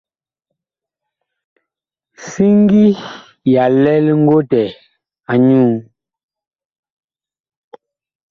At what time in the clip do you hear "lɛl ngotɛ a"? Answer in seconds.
3.83-5.33